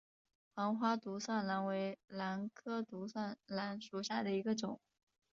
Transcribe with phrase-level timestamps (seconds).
[0.55, 4.81] 黄花独蒜兰为兰科独蒜兰属下的一个种。